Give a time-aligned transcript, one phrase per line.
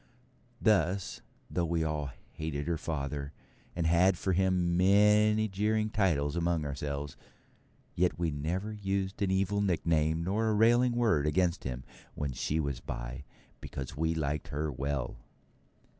[0.59, 3.33] Thus, though we all hated her father,
[3.75, 7.15] and had for him many jeering titles among ourselves;
[7.93, 11.83] yet we never used an evil nickname nor a railing word against him
[12.15, 13.25] when she was by,
[13.59, 15.17] because we liked her well.